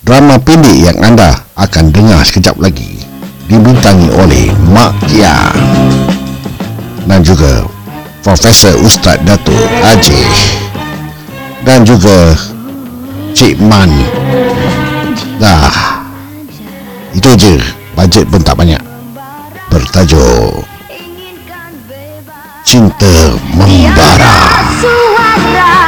Drama 0.00 0.40
pendek 0.40 0.80
yang 0.80 0.96
anda 1.04 1.44
akan 1.60 1.92
dengar 1.92 2.24
sekejap 2.24 2.56
lagi 2.56 3.04
dibintangi 3.52 4.08
oleh 4.16 4.48
Mak 4.72 4.96
Kia. 5.04 5.52
Dan 7.04 7.20
juga 7.20 7.68
Profesor 8.24 8.80
Ustaz 8.80 9.20
Dato' 9.28 9.52
Ajih 9.84 10.32
dan 11.68 11.84
juga 11.84 12.32
Cik 13.36 13.60
Man. 13.60 13.92
Dah. 15.36 16.00
Itu 17.12 17.36
je. 17.36 17.60
Bajet 17.92 18.24
pun 18.32 18.40
tak 18.40 18.56
banyak. 18.56 18.80
Bertajuk 19.68 20.64
Cinta 22.64 23.36
Membara. 23.52 24.64
Suara 24.80 25.80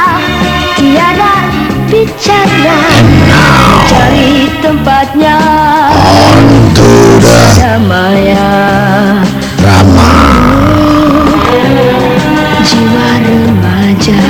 bicara 1.93 2.81
cari 3.85 4.49
tempatnya. 4.65 5.37
On 5.93 6.41
to 6.73 6.89
the 7.21 7.37
drama 7.53 8.09
jiwa 12.65 13.09
remaja. 13.21 14.25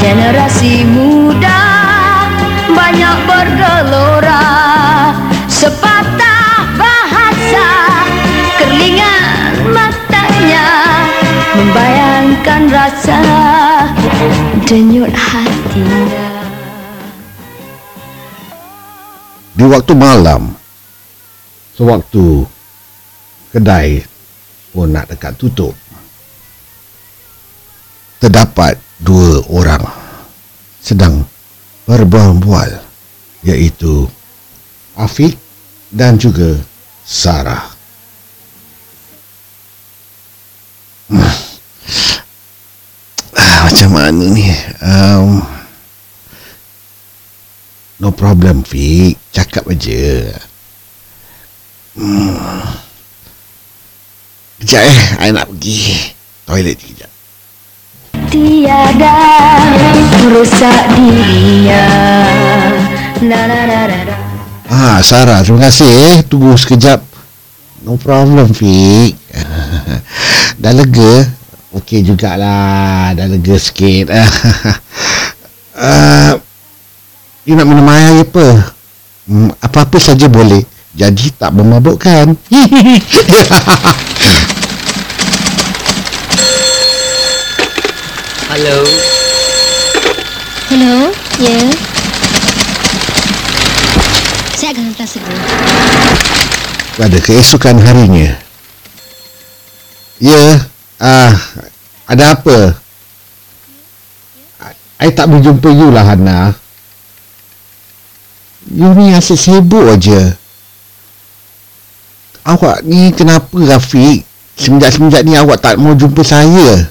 Generasi 0.00 0.88
muda. 0.88 1.60
Banyak 2.72 3.16
bergelora. 3.28 4.48
Sepatah 5.52 6.64
bahasa. 6.80 7.68
Kerlingan 8.56 9.68
matanya. 9.68 10.66
Membayangkan 11.60 12.62
rasa. 12.72 13.20
Denyut 14.64 15.12
hatinya 15.12 16.21
di 19.52 19.64
waktu 19.68 19.92
malam 19.92 20.56
sewaktu 21.76 22.48
kedai 23.52 24.00
pun 24.72 24.88
nak 24.88 25.12
dekat 25.12 25.36
tutup 25.36 25.76
terdapat 28.22 28.80
dua 29.02 29.42
orang 29.50 29.84
sedang 30.78 31.26
berbual-bual 31.84 32.70
iaitu 33.42 34.06
Afiq 34.92 35.34
dan 35.92 36.16
juga 36.20 36.56
Sarah. 37.02 37.68
Ah, 43.32 43.64
macam 43.64 43.96
mana 43.96 44.28
ni 44.28 44.44
um, 44.84 45.40
no 48.02 48.10
problem 48.10 48.66
Fik 48.66 49.14
cakap 49.30 49.62
aja 49.70 50.34
hmm. 51.94 52.66
kejap 54.58 54.82
eh 54.82 55.02
I 55.22 55.30
nak 55.30 55.46
pergi 55.46 56.10
toilet 56.42 56.82
kejap 56.82 57.06
tiada 58.26 59.14
merusak 60.18 60.98
dirinya 60.98 61.86
na 63.22 63.38
na 63.46 63.58
na 63.70 63.80
na 63.86 63.98
na 64.02 64.16
Ah, 64.72 65.04
Sarah, 65.04 65.44
terima 65.44 65.68
kasih 65.68 65.84
eh. 65.84 66.24
Tunggu 66.24 66.56
sekejap. 66.56 67.04
No 67.84 68.00
problem, 68.00 68.56
Fik. 68.56 69.12
dah 70.64 70.72
lega? 70.72 71.28
Okey 71.76 72.00
jugalah. 72.00 73.12
Dah 73.12 73.28
lega 73.28 73.60
sikit. 73.60 74.08
uh, 75.76 76.40
you 77.42 77.58
nak 77.58 77.66
minum 77.66 77.88
air 77.90 78.22
apa? 78.22 78.70
Hmm, 79.26 79.50
apa-apa 79.58 79.98
saja 79.98 80.30
boleh. 80.30 80.62
Jadi 80.94 81.34
tak 81.34 81.50
memabukkan. 81.56 82.36
Hello. 88.52 88.78
Hello, 90.68 91.08
ya. 91.40 91.48
Yeah. 91.48 91.72
Saya 94.52 94.70
akan 94.76 94.84
hantar 94.92 95.08
segera. 95.08 95.40
Pada 96.94 97.18
keesokan 97.18 97.80
harinya. 97.80 98.36
Ya, 100.22 100.62
ah, 101.02 101.34
ada 102.06 102.38
apa? 102.38 102.78
I 105.02 105.10
tak 105.10 105.26
berjumpa 105.34 105.66
you 105.74 105.90
lah 105.90 106.06
Hana. 106.06 106.61
You 108.70 108.94
ni 108.94 109.10
asyik 109.10 109.38
sibuk 109.38 109.90
aja. 109.90 110.38
Awak 112.46 112.86
ni 112.86 113.10
kenapa 113.10 113.54
Rafiq? 113.58 114.22
Semenjak-semenjak 114.54 115.26
ni 115.26 115.34
awak 115.34 115.58
tak 115.58 115.78
mau 115.82 115.98
jumpa 115.98 116.22
saya. 116.22 116.86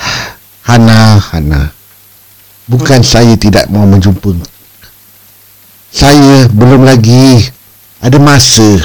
Hana, 0.68 1.20
Hana. 1.20 1.72
Bukan 2.66 3.04
saya 3.04 3.36
tidak 3.36 3.68
mau 3.68 3.84
menjumpa. 3.84 4.32
Saya 5.92 6.48
belum 6.50 6.84
lagi 6.84 7.48
ada 8.00 8.16
masa. 8.20 8.80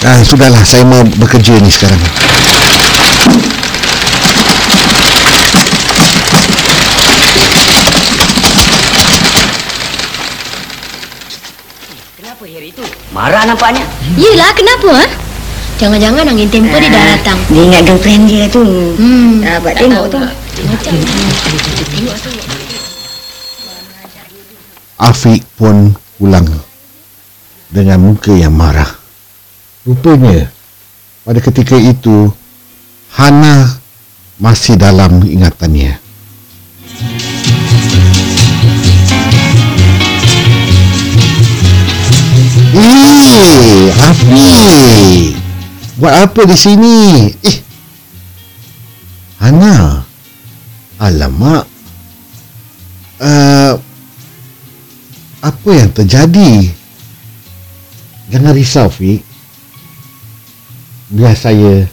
Ah, 0.00 0.16
sudahlah, 0.24 0.64
saya 0.64 0.84
mau 0.88 1.04
bekerja 1.04 1.60
ni 1.60 1.68
sekarang. 1.68 2.00
Harry 12.60 12.76
itu? 12.76 12.84
Marah 13.16 13.48
nampaknya. 13.48 13.80
Yelah, 14.20 14.52
kenapa? 14.52 14.92
Ha? 14.92 15.06
Jangan-jangan 15.80 16.28
angin 16.28 16.44
tempo 16.52 16.76
dia 16.76 16.92
dah 16.92 17.16
datang. 17.16 17.40
Dia 17.48 17.62
ingat 17.64 17.88
girlfriend 17.88 18.28
dia 18.28 18.44
tu. 18.52 18.60
Hmm, 19.00 19.40
Ah, 19.48 19.56
buat 19.64 19.72
tak 19.72 19.88
tengok 19.88 20.04
tahu 20.04 20.08
tu. 20.12 20.20
Macam 20.68 20.92
tu. 21.00 21.12
Afiq 25.00 25.40
pun 25.56 25.96
pulang 26.20 26.44
dengan 27.72 27.96
muka 27.96 28.36
yang 28.36 28.52
marah. 28.52 28.92
Rupanya 29.88 30.52
pada 31.24 31.40
ketika 31.40 31.80
itu 31.80 32.28
Hana 33.16 33.80
masih 34.36 34.76
dalam 34.76 35.24
ingatannya. 35.24 35.96
Eh, 42.70 43.90
Afiq. 43.98 45.34
Buat 45.98 46.14
apa 46.30 46.40
di 46.46 46.56
sini? 46.56 47.26
Eh. 47.42 47.56
Hana. 49.42 50.06
Alamak. 51.00 51.66
Uh, 53.20 53.74
apa 55.40 55.70
yang 55.72 55.90
terjadi? 55.90 56.70
Jangan 58.30 58.54
risau, 58.54 58.86
Fik. 58.86 59.24
Biar 61.10 61.34
saya 61.34 61.90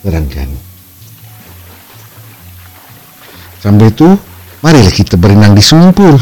terangkan. 0.00 0.48
Sambil 3.60 3.92
itu, 3.92 4.08
marilah 4.64 4.94
kita 4.94 5.20
berenang 5.20 5.52
di 5.52 5.60
swimming 5.60 5.92
pool. 5.92 6.16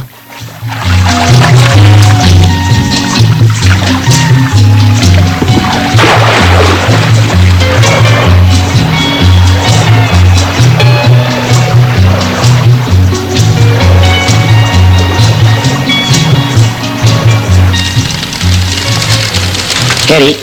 Harry. 20.12 20.37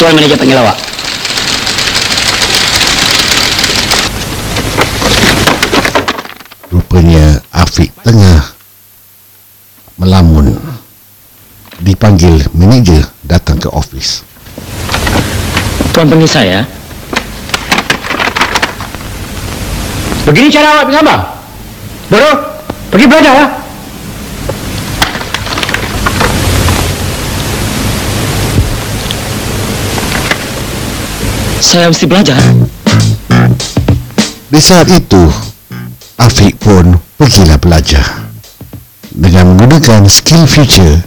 Tuan 0.00 0.16
manajer 0.16 0.40
panggil 0.40 0.56
awak. 0.56 0.76
Rupanya 6.72 7.36
Afiq 7.52 7.92
tengah 8.00 8.56
melamun. 10.00 10.56
Dipanggil 11.84 12.48
manager 12.56 13.04
datang 13.28 13.60
ke 13.60 13.68
ofis. 13.68 14.24
Tuan 15.92 16.08
panggil 16.08 16.30
saya. 16.32 16.64
Begini 20.24 20.48
cara 20.48 20.80
awak 20.80 20.84
bergambar. 20.88 21.18
Doro, 22.08 22.32
pergi 22.88 23.04
belajar 23.04 23.34
lah. 23.36 23.61
Saya 31.72 31.88
mesti 31.88 32.04
belajar. 32.04 32.36
Di 34.52 34.60
saat 34.60 34.92
itu, 34.92 35.24
Afiq 36.20 36.60
pun 36.60 37.00
pergilah 37.16 37.56
belajar. 37.56 38.28
Dengan 39.08 39.56
menggunakan 39.56 40.04
skill 40.04 40.44
future, 40.44 41.00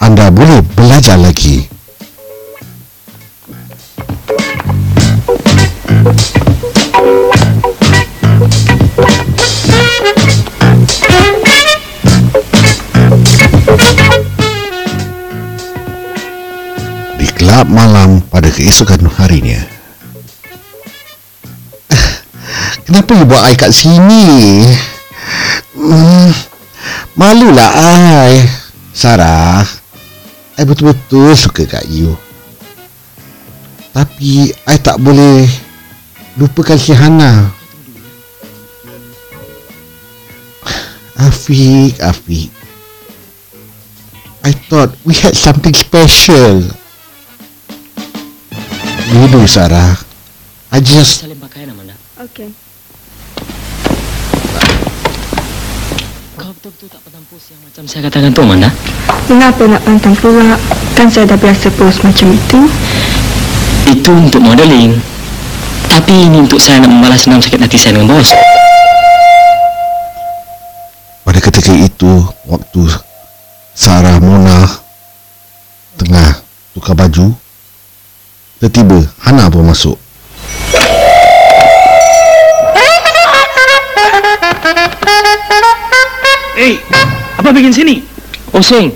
anda 0.00 0.32
boleh 0.32 0.64
belajar 0.72 1.20
lagi. 1.20 1.68
Di 17.20 17.28
kelab 17.36 17.68
malam 17.68 18.24
pada 18.32 18.48
keesokan 18.48 19.12
harinya. 19.20 19.73
Kenapa 22.84 23.16
you 23.16 23.24
buat 23.24 23.40
I 23.48 23.56
kat 23.56 23.72
sini? 23.72 24.60
Hmm, 25.72 26.28
malulah 27.16 27.72
I. 27.72 28.44
Sarah, 28.94 29.64
I 30.54 30.62
betul-betul 30.62 31.34
suka 31.34 31.64
kat 31.64 31.88
you. 31.88 32.12
Tapi 33.96 34.52
I 34.68 34.76
tak 34.78 35.00
boleh 35.00 35.48
lupakan 36.36 36.76
si 36.76 36.92
Hana. 36.92 37.48
Afiq, 41.16 41.96
Afiq. 42.04 42.52
I 44.44 44.52
thought 44.68 44.92
we 45.08 45.16
had 45.16 45.32
something 45.32 45.72
special. 45.72 46.60
Dulu 49.08 49.48
Sarah. 49.48 49.96
I 50.68 50.84
just. 50.84 51.24
Okay. 52.28 52.52
Kau 56.44 56.52
betul-betul 56.52 56.92
tak 56.92 57.00
pantang 57.08 57.24
pos 57.32 57.40
yang 57.48 57.60
macam 57.64 57.82
saya 57.88 58.04
katakan 58.04 58.36
tu 58.36 58.44
Amanda? 58.44 58.68
Kenapa 59.24 59.64
nak 59.64 59.80
pantang 59.80 60.12
pula? 60.12 60.60
Kan 60.92 61.08
saya 61.08 61.24
dah 61.24 61.40
biasa 61.40 61.72
pose 61.72 62.04
macam 62.04 62.36
itu. 62.36 62.60
Itu 63.88 64.12
untuk 64.12 64.44
modeling. 64.44 64.92
Tapi 65.88 66.28
ini 66.28 66.44
untuk 66.44 66.60
saya 66.60 66.84
nak 66.84 66.92
membalas 66.92 67.24
senam 67.24 67.40
sakit 67.40 67.64
hati 67.64 67.80
saya 67.80 67.96
dengan 67.96 68.12
bos. 68.12 68.28
Pada 71.24 71.40
ketika 71.40 71.72
itu 71.72 72.12
Waktu 72.44 72.92
Sarah 73.72 74.20
Mona 74.20 74.68
Tengah 75.96 76.44
Tukar 76.76 76.92
baju 76.92 77.32
Tiba-tiba 78.60 79.00
Hana 79.24 79.48
pun 79.48 79.64
masuk 79.64 79.96
Eh, 86.64 86.80
apa 87.36 87.52
bikin 87.52 87.76
sini? 87.76 88.00
Oh 88.56 88.64
Sing, 88.64 88.88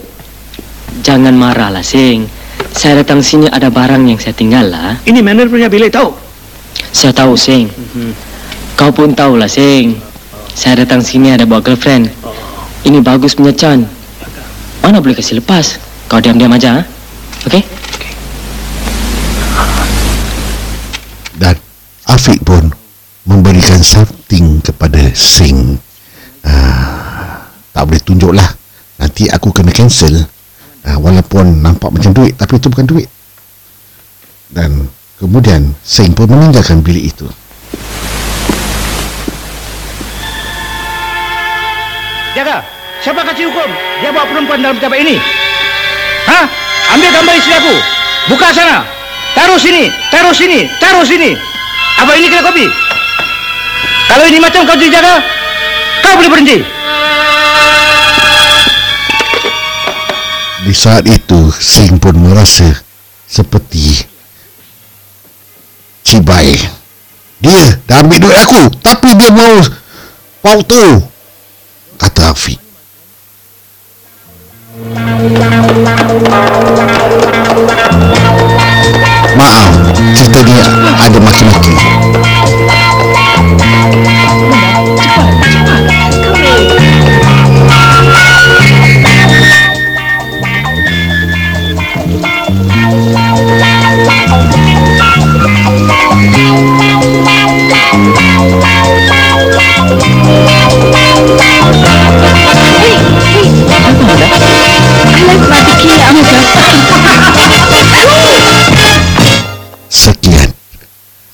jangan 1.05 1.37
marahlah 1.37 1.85
Sing. 1.85 2.25
Saya 2.73 3.05
datang 3.05 3.21
sini 3.21 3.45
ada 3.45 3.69
barang 3.69 4.09
yang 4.09 4.17
saya 4.17 4.33
tinggal 4.33 4.73
lah. 4.73 4.97
Ini 5.05 5.21
manner 5.21 5.53
punya 5.53 5.69
bilik 5.69 5.93
tahu. 5.93 6.17
Saya 6.97 7.13
tahu 7.13 7.37
Sing. 7.37 7.69
Kau 8.73 8.89
pun 8.89 9.13
tahu 9.13 9.37
lah 9.37 9.53
Sing. 9.53 10.01
Saya 10.57 10.81
datang 10.81 11.05
sini 11.05 11.29
ada 11.29 11.45
bawa 11.45 11.61
girlfriend. 11.61 12.09
Ini 12.89 13.05
bagus 13.05 13.37
punya 13.37 13.53
Chan. 13.53 13.85
Mana 14.81 15.05
boleh 15.05 15.21
kasih 15.21 15.37
lepas? 15.45 15.77
Kau 16.09 16.25
diam-diam 16.25 16.49
aja, 16.57 16.81
ha? 16.81 16.83
Okey? 17.45 17.61
Dan 21.37 21.61
Afiq 22.09 22.41
pun 22.41 22.73
Memberikan 23.29 23.85
something 23.85 24.65
kepada 24.65 25.13
Singh 25.13 25.77
ah, 26.49 26.78
Tak 27.79 27.87
boleh 27.87 28.03
tunjuk 28.03 28.35
lah 28.35 28.51
Nanti 28.99 29.31
aku 29.31 29.55
kena 29.55 29.71
cancel 29.71 30.11
ah, 30.83 30.99
Walaupun 30.99 31.63
nampak 31.63 31.95
macam 31.95 32.11
duit 32.11 32.35
Tapi 32.35 32.59
itu 32.59 32.67
bukan 32.67 32.91
duit 32.91 33.07
Dan 34.51 34.91
Kemudian 35.23 35.79
Singh 35.87 36.11
pun 36.11 36.27
meninggalkan 36.27 36.83
bilik 36.83 37.15
itu 37.15 37.31
Jaga, 42.35 42.63
siapa 43.03 43.23
kasih 43.27 43.51
hukum? 43.51 43.67
Dia 43.99 44.15
bawa 44.15 44.31
perempuan 44.31 44.63
dalam 44.63 44.79
pejabat 44.79 45.03
ini. 45.03 45.19
Hah? 46.31 46.47
Ambil 46.95 47.11
gambar 47.11 47.35
istri 47.35 47.51
aku. 47.51 47.75
Buka 48.31 48.55
sana. 48.55 48.87
Taruh 49.35 49.59
sini, 49.59 49.91
taruh 50.07 50.31
sini, 50.31 50.71
taruh 50.79 51.03
sini. 51.03 51.35
Apa 51.99 52.15
ini 52.15 52.31
kena 52.31 52.47
kopi? 52.47 52.71
Kalau 54.07 54.23
ini 54.23 54.39
macam 54.39 54.71
kau 54.71 54.79
dijaga, 54.79 55.19
kau 55.99 56.15
boleh 56.15 56.31
berhenti. 56.31 56.78
Di 60.63 60.75
saat 60.75 61.07
itu 61.07 61.51
Singh 61.55 62.03
pun 62.03 62.19
merasa 62.19 62.67
Seperti 63.29 63.95
Cibai. 66.03 66.57
Dia 67.39 67.79
dah 67.87 68.03
ambil 68.03 68.19
duit 68.19 68.39
aku 68.39 68.63
Tapi 68.83 69.15
dia 69.15 69.31
mau 69.31 69.57
Pau 70.43 70.59
tu 70.67 70.85
Kata 71.99 72.35
Afiq 72.35 72.68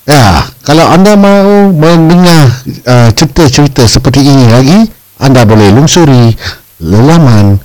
Ya, 0.04 0.44
kalau 0.68 0.84
anda 0.84 1.16
mahu 1.16 1.72
mendengar 1.72 2.52
uh, 2.84 3.08
cerita-cerita 3.16 3.88
seperti 3.88 4.20
ini 4.20 4.52
lagi, 4.52 4.84
anda 5.16 5.48
boleh 5.48 5.72
lungsuri 5.72 6.36
laman 6.84 7.56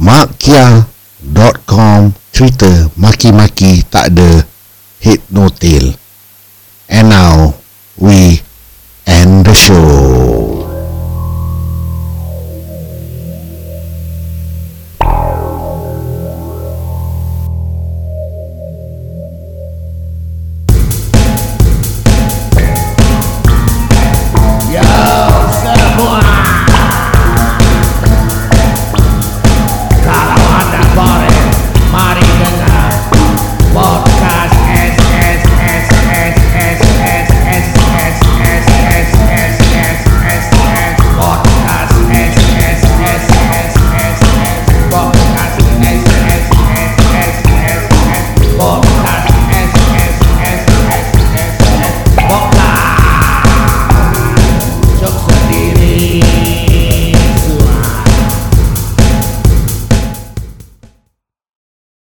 makia.com 0.00 2.00
cerita 2.32 2.88
maki-maki 2.96 3.84
tak 3.92 4.08
ada 4.12 4.44
head 5.04 5.20
no 5.32 5.48
tail. 5.52 5.92
And 6.88 7.10
now 7.10 7.54
we 7.98 8.40
end 9.04 9.44
the 9.44 9.54
show. 9.56 10.05